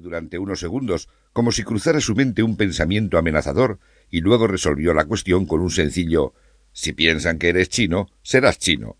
[0.00, 3.78] durante unos segundos, como si cruzara su mente un pensamiento amenazador,
[4.10, 6.34] y luego resolvió la cuestión con un sencillo
[6.72, 8.96] Si piensan que eres chino, serás chino.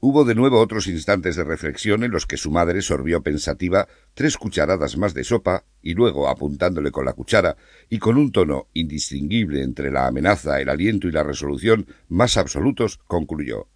[0.00, 4.36] Hubo de nuevo otros instantes de reflexión en los que su madre sorbió pensativa tres
[4.36, 7.56] cucharadas más de sopa y luego, apuntándole con la cuchara
[7.88, 13.00] y con un tono indistinguible entre la amenaza, el aliento y la resolución más absolutos,
[13.08, 13.66] concluyó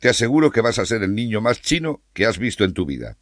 [0.00, 2.84] Te aseguro que vas a ser el niño más chino que has visto en tu
[2.84, 3.16] vida.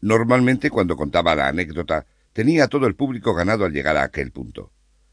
[0.00, 4.72] Normalmente, cuando contaba la anécdota, tenía todo el público ganado al llegar a aquel punto.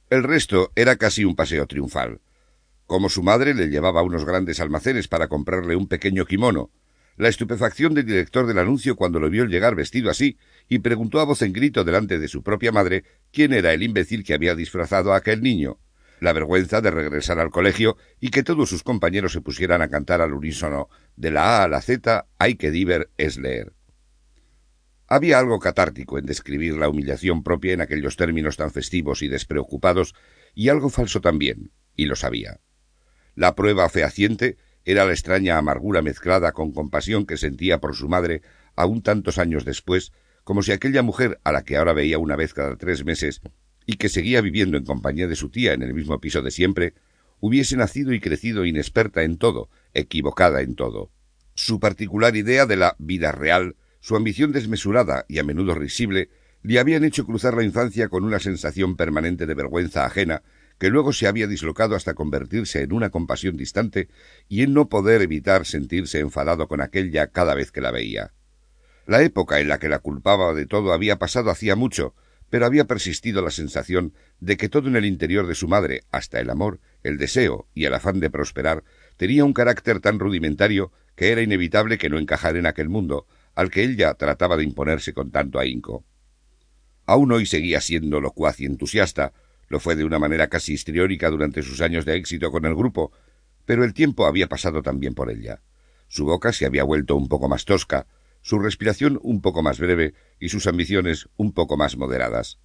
[0.09, 2.19] El resto era casi un paseo triunfal
[2.85, 6.69] como su madre le llevaba a unos grandes almacenes para comprarle un pequeño kimono,
[7.17, 11.25] la estupefacción del director del anuncio cuando lo vio llegar vestido así y preguntó a
[11.25, 15.13] voz en grito delante de su propia madre quién era el imbécil que había disfrazado
[15.13, 15.79] a aquel niño,
[16.19, 20.21] la vergüenza de regresar al colegio y que todos sus compañeros se pusieran a cantar
[20.21, 23.73] al unísono de la A a la Z hay que diver es leer.
[25.13, 30.15] Había algo catártico en describir la humillación propia en aquellos términos tan festivos y despreocupados,
[30.55, 32.61] y algo falso también, y lo sabía.
[33.35, 38.41] La prueba fehaciente era la extraña amargura mezclada con compasión que sentía por su madre
[38.75, 42.55] aún tantos años después, como si aquella mujer a la que ahora veía una vez
[42.55, 43.41] cada tres meses
[43.85, 46.95] y que seguía viviendo en compañía de su tía en el mismo piso de siempre,
[47.39, 51.11] hubiese nacido y crecido inexperta en todo, equivocada en todo.
[51.53, 56.29] Su particular idea de la vida real, su ambición desmesurada y a menudo risible,
[56.61, 60.43] le habían hecho cruzar la infancia con una sensación permanente de vergüenza ajena
[60.77, 64.09] que luego se había dislocado hasta convertirse en una compasión distante
[64.49, 68.33] y en no poder evitar sentirse enfadado con aquella cada vez que la veía.
[69.07, 72.13] La época en la que la culpaba de todo había pasado hacía mucho,
[72.49, 76.41] pero había persistido la sensación de que todo en el interior de su madre, hasta
[76.41, 78.83] el amor, el deseo y el afán de prosperar,
[79.15, 83.69] tenía un carácter tan rudimentario que era inevitable que no encajara en aquel mundo, al
[83.69, 86.05] que ella trataba de imponerse con tanto ahínco.
[87.05, 89.33] Aún hoy seguía siendo locuaz y entusiasta,
[89.67, 93.11] lo fue de una manera casi histriónica durante sus años de éxito con el grupo,
[93.65, 95.61] pero el tiempo había pasado también por ella.
[96.07, 98.07] Su boca se había vuelto un poco más tosca,
[98.41, 102.59] su respiración un poco más breve y sus ambiciones un poco más moderadas.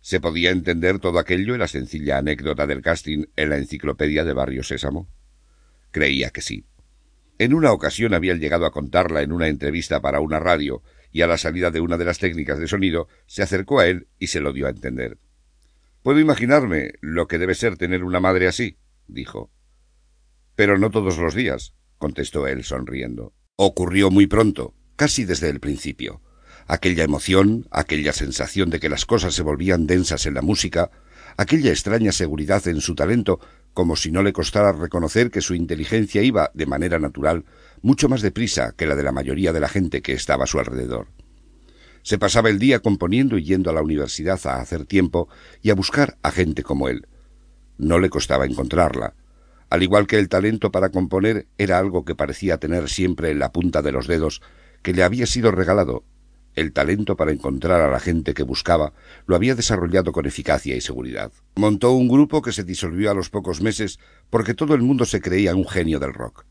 [0.00, 4.34] ¿Se podía entender todo aquello en la sencilla anécdota del casting en la enciclopedia de
[4.34, 5.08] Barrio Sésamo?
[5.90, 6.66] Creía que sí.
[7.38, 10.82] En una ocasión había llegado a contarla en una entrevista para una radio,
[11.12, 14.08] y a la salida de una de las técnicas de sonido se acercó a él
[14.18, 15.18] y se lo dio a entender.
[16.02, 19.50] Puedo imaginarme lo que debe ser tener una madre así, dijo.
[20.54, 23.34] Pero no todos los días, contestó él sonriendo.
[23.56, 26.22] Ocurrió muy pronto, casi desde el principio.
[26.66, 30.90] Aquella emoción, aquella sensación de que las cosas se volvían densas en la música,
[31.36, 33.40] aquella extraña seguridad en su talento,
[33.76, 37.44] como si no le costara reconocer que su inteligencia iba, de manera natural,
[37.82, 40.58] mucho más deprisa que la de la mayoría de la gente que estaba a su
[40.58, 41.08] alrededor.
[42.02, 45.28] Se pasaba el día componiendo y yendo a la universidad a hacer tiempo
[45.60, 47.06] y a buscar a gente como él.
[47.76, 49.12] No le costaba encontrarla.
[49.68, 53.52] Al igual que el talento para componer era algo que parecía tener siempre en la
[53.52, 54.40] punta de los dedos,
[54.80, 56.02] que le había sido regalado.
[56.56, 58.94] El talento para encontrar a la gente que buscaba
[59.26, 61.30] lo había desarrollado con eficacia y seguridad.
[61.54, 63.98] Montó un grupo que se disolvió a los pocos meses
[64.30, 66.46] porque todo el mundo se creía un genio del rock.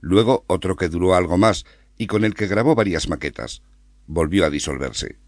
[0.00, 1.64] Luego otro que duró algo más
[1.98, 3.62] y con el que grabó varias maquetas
[4.06, 5.18] volvió a disolverse.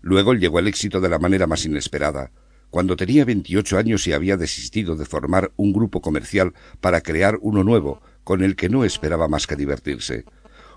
[0.00, 2.30] Luego llegó el éxito de la manera más inesperada,
[2.70, 7.64] cuando tenía veintiocho años y había desistido de formar un grupo comercial para crear uno
[7.64, 10.24] nuevo, con el que no esperaba más que divertirse.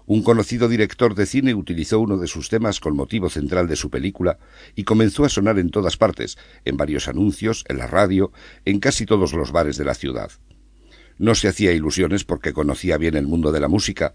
[0.08, 3.90] Un conocido director de cine utilizó uno de sus temas con motivo central de su
[3.90, 4.38] película
[4.76, 8.32] y comenzó a sonar en todas partes, en varios anuncios, en la radio,
[8.66, 10.32] en casi todos los bares de la ciudad.
[11.18, 14.14] No se hacía ilusiones porque conocía bien el mundo de la música,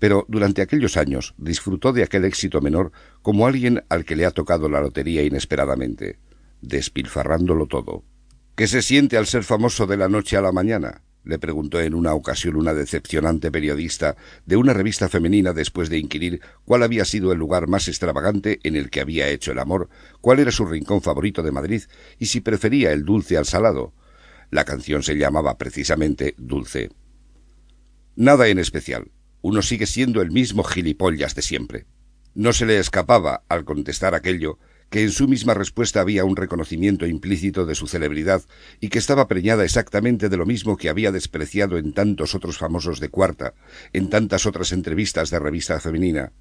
[0.00, 2.90] pero durante aquellos años disfrutó de aquel éxito menor
[3.22, 6.18] como alguien al que le ha tocado la lotería inesperadamente,
[6.60, 8.02] despilfarrándolo todo.
[8.56, 11.02] ¿Qué se siente al ser famoso de la noche a la mañana?
[11.30, 16.42] Le preguntó en una ocasión una decepcionante periodista de una revista femenina después de inquirir
[16.64, 19.88] cuál había sido el lugar más extravagante en el que había hecho el amor,
[20.20, 21.82] cuál era su rincón favorito de Madrid
[22.18, 23.94] y si prefería el dulce al salado.
[24.50, 26.90] La canción se llamaba precisamente Dulce.
[28.16, 31.86] Nada en especial, uno sigue siendo el mismo gilipollas de siempre.
[32.34, 34.58] No se le escapaba, al contestar aquello,
[34.90, 38.42] que en su misma respuesta había un reconocimiento implícito de su celebridad
[38.80, 43.00] y que estaba preñada exactamente de lo mismo que había despreciado en tantos otros famosos
[43.00, 43.54] de cuarta,
[43.92, 46.32] en tantas otras entrevistas de revista femenina,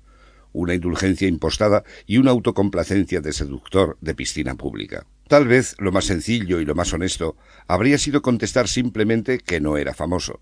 [0.52, 5.06] una indulgencia impostada y una autocomplacencia de seductor de piscina pública.
[5.28, 7.38] Tal vez lo más sencillo y lo más honesto
[7.68, 10.42] habría sido contestar simplemente que no era famoso,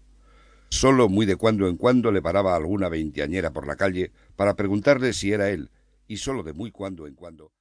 [0.70, 5.14] Solo muy de cuando en cuando le paraba alguna veinteañera por la calle para preguntarle
[5.14, 5.70] si era él,
[6.08, 7.52] y solo de muy cuando en cuando